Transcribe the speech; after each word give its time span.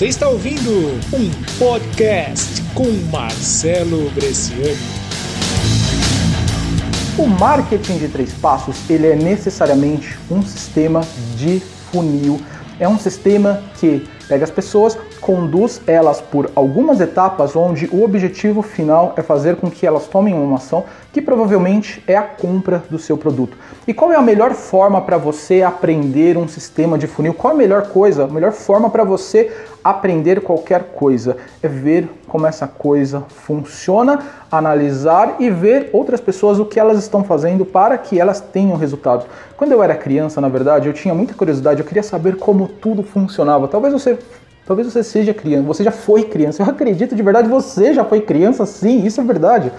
Você 0.00 0.06
está 0.06 0.30
ouvindo 0.30 0.98
um 1.12 1.30
podcast 1.58 2.62
com 2.72 2.90
Marcelo 3.12 4.08
Bresciani. 4.12 4.74
O 7.18 7.26
marketing 7.26 7.98
de 7.98 8.08
três 8.08 8.32
passos, 8.32 8.88
ele 8.88 9.08
é 9.08 9.14
necessariamente 9.14 10.18
um 10.30 10.40
sistema 10.40 11.02
de 11.36 11.60
funil. 11.92 12.40
É 12.78 12.88
um 12.88 12.98
sistema 12.98 13.62
que 13.78 14.08
pega 14.26 14.42
as 14.42 14.50
pessoas, 14.50 14.96
conduz 15.20 15.80
elas 15.86 16.20
por 16.20 16.50
algumas 16.54 17.00
etapas 17.00 17.54
onde 17.54 17.86
o 17.92 18.02
objetivo 18.02 18.62
final 18.62 19.14
é 19.16 19.22
fazer 19.22 19.56
com 19.56 19.70
que 19.70 19.86
elas 19.86 20.06
tomem 20.06 20.34
uma 20.34 20.56
ação 20.56 20.84
que 21.12 21.20
provavelmente 21.20 22.02
é 22.06 22.16
a 22.16 22.22
compra 22.22 22.82
do 22.88 22.98
seu 22.98 23.16
produto. 23.16 23.56
E 23.86 23.92
qual 23.92 24.12
é 24.12 24.16
a 24.16 24.22
melhor 24.22 24.52
forma 24.52 25.00
para 25.00 25.18
você 25.18 25.62
aprender 25.62 26.36
um 26.36 26.48
sistema 26.48 26.96
de 26.96 27.06
funil? 27.06 27.34
Qual 27.34 27.52
é 27.52 27.54
a 27.54 27.58
melhor 27.58 27.88
coisa, 27.88 28.24
a 28.24 28.28
melhor 28.28 28.52
forma 28.52 28.88
para 28.88 29.04
você 29.04 29.52
aprender 29.82 30.40
qualquer 30.40 30.92
coisa? 30.94 31.36
É 31.62 31.68
ver 31.68 32.08
como 32.28 32.46
essa 32.46 32.68
coisa 32.68 33.24
funciona, 33.28 34.20
analisar 34.50 35.36
e 35.40 35.50
ver 35.50 35.90
outras 35.92 36.20
pessoas 36.20 36.60
o 36.60 36.64
que 36.64 36.78
elas 36.78 36.98
estão 36.98 37.24
fazendo 37.24 37.64
para 37.64 37.98
que 37.98 38.20
elas 38.20 38.40
tenham 38.40 38.76
resultados. 38.76 39.26
Quando 39.56 39.72
eu 39.72 39.82
era 39.82 39.94
criança, 39.96 40.40
na 40.40 40.48
verdade, 40.48 40.88
eu 40.88 40.92
tinha 40.92 41.14
muita 41.14 41.34
curiosidade, 41.34 41.80
eu 41.80 41.86
queria 41.86 42.02
saber 42.02 42.36
como 42.36 42.68
tudo 42.68 43.02
funcionava. 43.02 43.66
Talvez 43.66 43.92
você 43.92 44.16
Talvez 44.66 44.92
você 44.92 45.02
seja 45.02 45.34
criança, 45.34 45.66
você 45.66 45.82
já 45.82 45.90
foi 45.90 46.24
criança. 46.24 46.62
Eu 46.62 46.66
acredito 46.66 47.14
de 47.14 47.22
verdade, 47.22 47.48
você 47.48 47.92
já 47.92 48.04
foi 48.04 48.20
criança, 48.20 48.64
sim, 48.66 49.04
isso 49.04 49.20
é 49.20 49.24
verdade. 49.24 49.72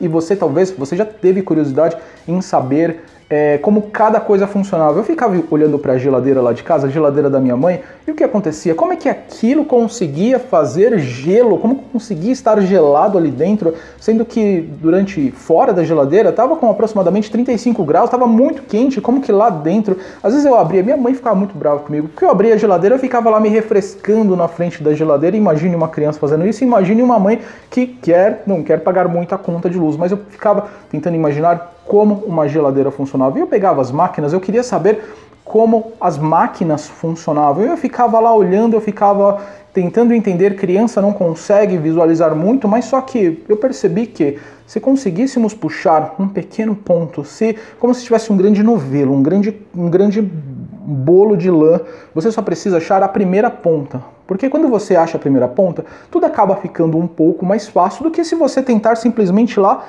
E 0.00 0.08
você 0.08 0.36
talvez, 0.36 0.70
você 0.70 0.96
já 0.96 1.04
teve 1.04 1.42
curiosidade 1.42 1.96
em 2.26 2.40
saber 2.40 3.04
é, 3.30 3.58
como 3.58 3.82
cada 3.82 4.20
coisa 4.20 4.46
funcionava. 4.46 4.98
Eu 4.98 5.04
ficava 5.04 5.42
olhando 5.50 5.78
para 5.78 5.94
a 5.94 5.98
geladeira 5.98 6.40
lá 6.40 6.52
de 6.52 6.62
casa, 6.62 6.86
a 6.86 6.90
geladeira 6.90 7.28
da 7.28 7.38
minha 7.38 7.56
mãe, 7.56 7.82
e 8.06 8.10
o 8.10 8.14
que 8.14 8.24
acontecia? 8.24 8.74
Como 8.74 8.92
é 8.92 8.96
que 8.96 9.08
aquilo 9.08 9.64
conseguia 9.64 10.38
fazer 10.38 10.98
gelo? 10.98 11.58
Como 11.58 11.76
conseguia 11.76 12.32
estar 12.32 12.58
gelado 12.60 13.18
ali 13.18 13.30
dentro, 13.30 13.74
sendo 14.00 14.24
que 14.24 14.60
durante 14.80 15.30
fora 15.30 15.72
da 15.72 15.84
geladeira 15.84 16.30
estava 16.30 16.56
com 16.56 16.70
aproximadamente 16.70 17.30
35 17.30 17.84
graus, 17.84 18.06
estava 18.06 18.26
muito 18.26 18.62
quente. 18.62 19.00
Como 19.00 19.20
que 19.20 19.30
lá 19.30 19.50
dentro? 19.50 19.98
Às 20.22 20.32
vezes 20.32 20.46
eu 20.46 20.54
abria, 20.54 20.82
minha 20.82 20.96
mãe 20.96 21.12
ficava 21.12 21.36
muito 21.36 21.56
brava 21.56 21.80
comigo, 21.80 22.08
porque 22.08 22.24
eu 22.24 22.30
abria 22.30 22.54
a 22.54 22.56
geladeira, 22.56 22.94
eu 22.94 22.98
ficava 22.98 23.28
lá 23.28 23.38
me 23.38 23.48
refrescando 23.48 24.34
na 24.34 24.48
frente 24.48 24.82
da 24.82 24.94
geladeira. 24.94 25.36
Imagine 25.36 25.76
uma 25.76 25.88
criança 25.88 26.18
fazendo 26.18 26.46
isso, 26.46 26.64
imagine 26.64 27.02
uma 27.02 27.18
mãe 27.18 27.40
que 27.70 27.86
quer, 27.86 28.42
não 28.46 28.62
quer 28.62 28.80
pagar 28.80 29.06
muita 29.06 29.36
conta 29.36 29.68
de 29.68 29.78
luz, 29.78 29.96
mas 29.96 30.12
eu 30.12 30.18
ficava 30.30 30.66
tentando 30.90 31.14
imaginar 31.14 31.77
como 31.88 32.22
uma 32.26 32.46
geladeira 32.46 32.90
funcionava. 32.90 33.38
E 33.38 33.40
eu 33.40 33.46
pegava 33.46 33.80
as 33.80 33.90
máquinas, 33.90 34.32
eu 34.32 34.40
queria 34.40 34.62
saber 34.62 35.02
como 35.42 35.92
as 35.98 36.18
máquinas 36.18 36.86
funcionavam. 36.86 37.64
Eu 37.64 37.76
ficava 37.78 38.20
lá 38.20 38.32
olhando, 38.32 38.74
eu 38.74 38.80
ficava 38.80 39.40
tentando 39.72 40.12
entender. 40.12 40.54
Criança 40.54 41.00
não 41.00 41.12
consegue 41.14 41.78
visualizar 41.78 42.34
muito, 42.36 42.68
mas 42.68 42.84
só 42.84 43.00
que 43.00 43.42
eu 43.48 43.56
percebi 43.56 44.06
que 44.06 44.38
se 44.66 44.78
conseguíssemos 44.78 45.54
puxar 45.54 46.14
um 46.18 46.28
pequeno 46.28 46.74
ponto, 46.76 47.24
se 47.24 47.56
como 47.80 47.94
se 47.94 48.04
tivesse 48.04 48.30
um 48.30 48.36
grande 48.36 48.62
novelo, 48.62 49.14
um 49.14 49.22
grande, 49.22 49.58
um 49.74 49.88
grande 49.88 50.20
bolo 50.20 51.38
de 51.38 51.50
lã, 51.50 51.80
você 52.14 52.30
só 52.30 52.42
precisa 52.42 52.76
achar 52.76 53.02
a 53.02 53.08
primeira 53.08 53.50
ponta. 53.50 54.02
Porque 54.26 54.50
quando 54.50 54.68
você 54.68 54.94
acha 54.94 55.16
a 55.16 55.20
primeira 55.20 55.48
ponta, 55.48 55.86
tudo 56.10 56.26
acaba 56.26 56.54
ficando 56.56 56.98
um 56.98 57.06
pouco 57.06 57.46
mais 57.46 57.66
fácil 57.66 58.04
do 58.04 58.10
que 58.10 58.22
se 58.24 58.34
você 58.34 58.62
tentar 58.62 58.96
simplesmente 58.96 59.58
lá 59.58 59.86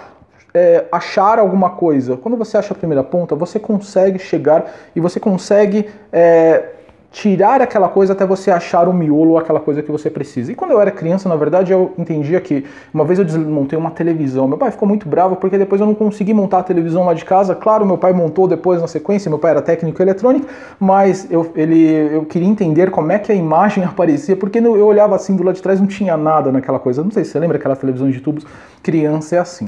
é, 0.54 0.86
achar 0.92 1.40
alguma 1.40 1.72
coisa. 1.72 2.18
Quando 2.18 2.38
você 2.38 2.58
acha 2.58 2.74
a 2.74 2.78
primeira 2.78 3.04
ponta, 3.04 3.36
você 3.36 3.60
consegue 3.60 4.20
chegar 4.20 4.66
e 4.96 5.00
você 5.00 5.20
consegue 5.20 5.90
é, 6.12 6.70
tirar 7.12 7.60
aquela 7.60 7.90
coisa 7.90 8.14
até 8.14 8.26
você 8.26 8.52
achar 8.52 8.88
o 8.88 8.94
miolo 8.94 9.32
ou 9.32 9.38
aquela 9.38 9.60
coisa 9.60 9.82
que 9.82 9.92
você 9.92 10.10
precisa. 10.10 10.52
E 10.52 10.56
quando 10.56 10.72
eu 10.72 10.80
era 10.80 10.92
criança, 10.92 11.28
na 11.28 11.36
verdade, 11.36 11.72
eu 11.72 11.92
entendia 11.98 12.40
que 12.40 12.66
uma 12.94 13.04
vez 13.04 13.18
eu 13.18 13.26
desmontei 13.26 13.78
uma 13.78 13.92
televisão. 13.92 14.48
Meu 14.48 14.58
pai 14.58 14.72
ficou 14.72 14.88
muito 14.88 15.08
bravo 15.10 15.36
porque 15.36 15.58
depois 15.58 15.82
eu 15.82 15.88
não 15.88 15.96
consegui 15.96 16.34
montar 16.34 16.60
a 16.60 16.64
televisão 16.64 17.06
lá 17.06 17.14
de 17.14 17.26
casa. 17.26 17.56
Claro, 17.56 17.86
meu 17.86 17.98
pai 17.98 18.14
montou 18.14 18.48
depois 18.48 18.80
na 18.80 18.88
sequência, 18.88 19.30
meu 19.30 19.40
pai 19.40 19.52
era 19.52 19.62
técnico 19.62 20.02
eletrônico, 20.02 20.48
mas 20.80 21.28
eu, 21.32 21.52
ele, 21.56 22.16
eu 22.16 22.26
queria 22.26 22.48
entender 22.48 22.92
como 22.92 23.12
é 23.12 23.18
que 23.18 23.32
a 23.32 23.36
imagem 23.36 23.84
aparecia, 23.86 24.36
porque 24.36 24.60
eu 24.60 24.86
olhava 24.86 25.16
assim 25.16 25.36
do 25.36 25.44
lado 25.44 25.56
de 25.56 25.62
trás 25.62 25.80
não 25.80 25.88
tinha 25.88 26.16
nada 26.16 26.52
naquela 26.52 26.80
coisa. 26.80 27.04
Não 27.04 27.12
sei 27.12 27.24
se 27.24 27.32
você 27.32 27.40
lembra 27.40 27.58
aquelas 27.58 27.80
televisões 27.80 28.14
de 28.14 28.22
tubos, 28.22 28.46
criança 28.84 29.36
é 29.36 29.40
assim 29.40 29.68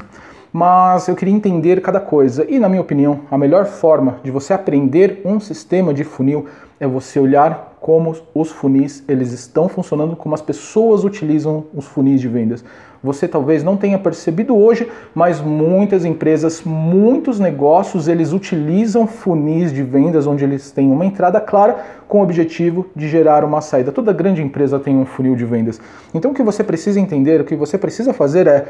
mas 0.52 1.08
eu 1.08 1.16
queria 1.16 1.34
entender 1.34 1.82
cada 1.82 2.00
coisa. 2.00 2.46
E, 2.50 2.60
na 2.60 2.68
minha 2.68 2.82
opinião, 2.82 3.22
a 3.30 3.38
melhor 3.38 3.66
forma 3.66 4.18
de 4.24 4.32
você 4.32 4.54
aprender 4.54 5.22
um 5.24 5.40
sistema 5.40 5.94
de 5.94 6.04
funil 6.04 6.46
é 6.80 6.88
você 6.88 7.20
olhar 7.20 7.72
como 7.80 8.16
os 8.36 8.52
funis 8.52 9.04
eles 9.08 9.32
estão 9.32 9.68
funcionando, 9.68 10.16
como 10.16 10.36
as 10.36 10.42
pessoas 10.42 11.04
utilizam 11.04 11.66
os 11.74 11.86
funis 11.86 12.22
de 12.22 12.28
vendas. 12.28 12.64
Você 13.04 13.28
talvez 13.28 13.64
não 13.64 13.76
tenha 13.76 13.98
percebido 13.98 14.56
hoje, 14.56 14.88
mas 15.16 15.42
muitas 15.42 16.06
empresas, 16.06 16.62
muitos 16.64 17.40
negócios, 17.40 18.08
eles 18.08 18.32
utilizam 18.32 19.08
funis 19.08 19.74
de 19.74 19.82
vendas 19.82 20.28
onde 20.28 20.44
eles 20.44 20.70
têm 20.70 20.92
uma 20.92 21.04
entrada 21.04 21.42
clara 21.42 21.78
com 22.08 22.20
o 22.20 22.24
objetivo 22.24 22.86
de 22.96 23.08
gerar 23.08 23.44
uma 23.44 23.62
saída. 23.62 23.92
Toda 23.92 24.14
grande 24.14 24.44
empresa 24.44 24.80
tem 24.80 24.96
um 24.96 25.06
funil 25.06 25.36
de 25.36 25.46
vendas. 25.46 25.82
Então 26.14 26.30
o 26.30 26.34
que 26.36 26.44
você 26.44 26.64
precisa 26.64 27.00
entender, 27.00 27.42
o 27.42 27.46
que 27.46 27.56
você 27.56 27.76
precisa 27.80 28.14
fazer 28.14 28.46
é 28.46 28.68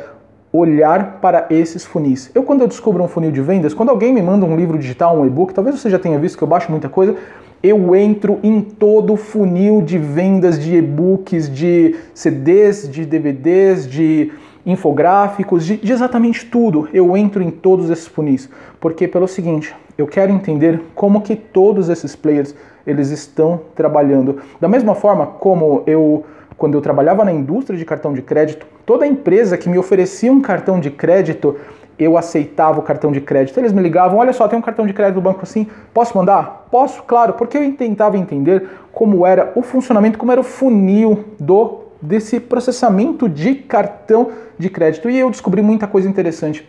olhar 0.53 1.19
para 1.21 1.47
esses 1.49 1.85
funis. 1.85 2.29
Eu 2.35 2.43
quando 2.43 2.61
eu 2.61 2.67
descubro 2.67 3.03
um 3.03 3.07
funil 3.07 3.31
de 3.31 3.41
vendas, 3.41 3.73
quando 3.73 3.89
alguém 3.89 4.13
me 4.13 4.21
manda 4.21 4.45
um 4.45 4.55
livro 4.55 4.77
digital, 4.77 5.17
um 5.17 5.25
e-book, 5.25 5.53
talvez 5.53 5.79
você 5.79 5.89
já 5.89 5.97
tenha 5.97 6.19
visto 6.19 6.37
que 6.37 6.43
eu 6.43 6.47
baixo 6.47 6.69
muita 6.69 6.89
coisa, 6.89 7.15
eu 7.63 7.95
entro 7.95 8.39
em 8.41 8.59
todo 8.59 9.13
o 9.13 9.17
funil 9.17 9.81
de 9.81 9.97
vendas 9.97 10.59
de 10.59 10.75
e-books, 10.75 11.49
de 11.49 11.95
CDs, 12.13 12.89
de 12.89 13.05
DVDs, 13.05 13.87
de 13.87 14.31
infográficos, 14.65 15.65
de, 15.65 15.77
de, 15.77 15.91
exatamente 15.91 16.45
tudo. 16.45 16.89
Eu 16.91 17.15
entro 17.15 17.41
em 17.41 17.51
todos 17.51 17.89
esses 17.89 18.07
funis, 18.07 18.49
porque 18.79 19.07
pelo 19.07 19.27
seguinte, 19.27 19.73
eu 19.97 20.07
quero 20.07 20.31
entender 20.31 20.81
como 20.95 21.21
que 21.21 21.35
todos 21.35 21.87
esses 21.87 22.15
players 22.15 22.55
eles 22.85 23.09
estão 23.11 23.61
trabalhando. 23.75 24.39
Da 24.59 24.67
mesma 24.67 24.95
forma 24.95 25.27
como 25.27 25.83
eu 25.85 26.25
quando 26.57 26.75
eu 26.75 26.81
trabalhava 26.81 27.25
na 27.25 27.31
indústria 27.31 27.77
de 27.77 27.85
cartão 27.85 28.13
de 28.13 28.21
crédito, 28.21 28.65
toda 28.85 29.07
empresa 29.07 29.57
que 29.57 29.69
me 29.69 29.77
oferecia 29.77 30.31
um 30.31 30.41
cartão 30.41 30.79
de 30.79 30.89
crédito, 30.91 31.57
eu 31.97 32.17
aceitava 32.17 32.79
o 32.79 32.83
cartão 32.83 33.11
de 33.11 33.21
crédito. 33.21 33.59
Eles 33.59 33.71
me 33.71 33.81
ligavam, 33.81 34.19
olha 34.19 34.33
só, 34.33 34.47
tem 34.47 34.57
um 34.57 34.61
cartão 34.61 34.87
de 34.87 34.93
crédito 34.93 35.15
do 35.15 35.21
banco 35.21 35.41
assim, 35.43 35.67
posso 35.93 36.17
mandar? 36.17 36.67
Posso, 36.71 37.03
claro, 37.03 37.33
porque 37.33 37.57
eu 37.57 37.73
tentava 37.73 38.17
entender 38.17 38.67
como 38.91 39.25
era 39.25 39.51
o 39.55 39.61
funcionamento, 39.61 40.17
como 40.17 40.31
era 40.31 40.41
o 40.41 40.43
funil 40.43 41.25
do 41.39 41.81
desse 42.01 42.39
processamento 42.39 43.29
de 43.29 43.53
cartão 43.53 44.31
de 44.57 44.69
crédito. 44.69 45.09
E 45.09 45.19
eu 45.19 45.29
descobri 45.29 45.61
muita 45.61 45.85
coisa 45.85 46.09
interessante. 46.09 46.67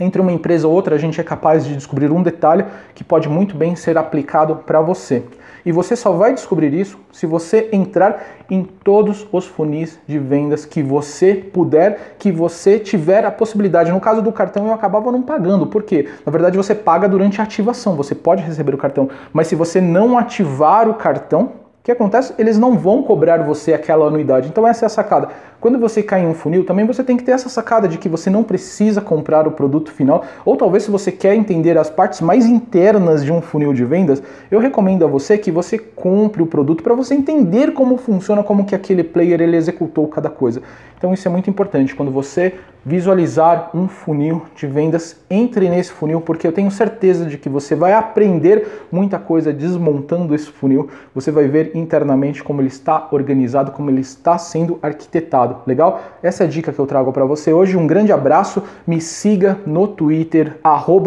Entre 0.00 0.20
uma 0.20 0.32
empresa 0.32 0.66
ou 0.68 0.74
outra, 0.74 0.94
a 0.94 0.98
gente 0.98 1.20
é 1.20 1.24
capaz 1.24 1.64
de 1.64 1.74
descobrir 1.74 2.10
um 2.10 2.22
detalhe 2.22 2.64
que 2.94 3.02
pode 3.02 3.28
muito 3.28 3.56
bem 3.56 3.74
ser 3.74 3.98
aplicado 3.98 4.56
para 4.56 4.80
você. 4.80 5.24
E 5.66 5.72
você 5.72 5.96
só 5.96 6.12
vai 6.12 6.32
descobrir 6.32 6.72
isso 6.72 6.98
se 7.12 7.26
você 7.26 7.68
entrar 7.72 8.24
em 8.48 8.62
todos 8.62 9.26
os 9.30 9.46
funis 9.46 9.98
de 10.06 10.18
vendas 10.18 10.64
que 10.64 10.82
você 10.82 11.34
puder, 11.34 12.14
que 12.18 12.30
você 12.30 12.78
tiver 12.78 13.24
a 13.24 13.30
possibilidade. 13.30 13.90
No 13.90 14.00
caso 14.00 14.22
do 14.22 14.32
cartão, 14.32 14.68
eu 14.68 14.72
acabava 14.72 15.12
não 15.12 15.22
pagando, 15.22 15.66
porque 15.66 16.08
na 16.24 16.32
verdade 16.32 16.56
você 16.56 16.74
paga 16.74 17.08
durante 17.08 17.40
a 17.40 17.44
ativação, 17.44 17.96
você 17.96 18.14
pode 18.14 18.42
receber 18.42 18.74
o 18.74 18.78
cartão, 18.78 19.10
mas 19.32 19.48
se 19.48 19.54
você 19.54 19.80
não 19.80 20.16
ativar 20.16 20.88
o 20.88 20.94
cartão, 20.94 21.52
que 21.88 21.92
acontece? 21.92 22.34
Eles 22.36 22.58
não 22.58 22.76
vão 22.76 23.02
cobrar 23.02 23.38
você 23.38 23.72
aquela 23.72 24.06
anuidade. 24.06 24.48
Então 24.48 24.68
essa 24.68 24.84
é 24.84 24.86
a 24.86 24.90
sacada. 24.90 25.30
Quando 25.58 25.78
você 25.78 26.02
cai 26.02 26.22
em 26.22 26.26
um 26.26 26.34
funil, 26.34 26.62
também 26.62 26.84
você 26.84 27.02
tem 27.02 27.16
que 27.16 27.24
ter 27.24 27.32
essa 27.32 27.48
sacada 27.48 27.88
de 27.88 27.96
que 27.96 28.10
você 28.10 28.28
não 28.28 28.44
precisa 28.44 29.00
comprar 29.00 29.48
o 29.48 29.52
produto 29.52 29.90
final, 29.90 30.22
ou 30.44 30.54
talvez 30.54 30.82
se 30.82 30.90
você 30.90 31.10
quer 31.10 31.34
entender 31.34 31.78
as 31.78 31.88
partes 31.88 32.20
mais 32.20 32.44
internas 32.44 33.24
de 33.24 33.32
um 33.32 33.40
funil 33.40 33.72
de 33.72 33.86
vendas, 33.86 34.22
eu 34.50 34.60
recomendo 34.60 35.02
a 35.02 35.08
você 35.08 35.38
que 35.38 35.50
você 35.50 35.78
compre 35.78 36.42
o 36.42 36.46
produto 36.46 36.82
para 36.82 36.94
você 36.94 37.14
entender 37.14 37.72
como 37.72 37.96
funciona, 37.96 38.42
como 38.42 38.66
que 38.66 38.74
aquele 38.74 39.02
player 39.02 39.40
ele 39.40 39.56
executou 39.56 40.06
cada 40.08 40.28
coisa. 40.28 40.60
Então 40.98 41.14
isso 41.14 41.26
é 41.26 41.30
muito 41.30 41.48
importante 41.48 41.94
quando 41.94 42.12
você 42.12 42.52
visualizar 42.88 43.70
um 43.74 43.86
funil 43.86 44.46
de 44.56 44.66
vendas, 44.66 45.20
entre 45.28 45.68
nesse 45.68 45.92
funil 45.92 46.22
porque 46.22 46.46
eu 46.46 46.52
tenho 46.52 46.70
certeza 46.70 47.26
de 47.26 47.36
que 47.36 47.46
você 47.46 47.74
vai 47.74 47.92
aprender 47.92 48.86
muita 48.90 49.18
coisa 49.18 49.52
desmontando 49.52 50.34
esse 50.34 50.46
funil. 50.46 50.88
Você 51.14 51.30
vai 51.30 51.46
ver 51.46 51.72
internamente 51.74 52.42
como 52.42 52.62
ele 52.62 52.68
está 52.68 53.08
organizado, 53.10 53.72
como 53.72 53.90
ele 53.90 54.00
está 54.00 54.38
sendo 54.38 54.78
arquitetado 54.82 55.58
legal? 55.66 56.00
Essa 56.22 56.44
é 56.44 56.46
a 56.46 56.50
dica 56.50 56.72
que 56.72 56.78
eu 56.78 56.86
trago 56.86 57.12
para 57.12 57.26
você 57.26 57.52
hoje. 57.52 57.76
Um 57.76 57.86
grande 57.86 58.10
abraço, 58.10 58.62
me 58.86 59.02
siga 59.02 59.58
no 59.66 59.86
Twitter, 59.86 60.56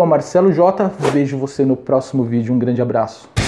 @marceloj. 0.07 0.51
Vejo 1.11 1.35
você 1.37 1.65
no 1.65 1.75
próximo 1.75 2.23
vídeo. 2.23 2.53
Um 2.53 2.59
grande 2.59 2.81
abraço. 2.81 3.40